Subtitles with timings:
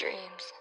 [0.00, 0.39] dreams.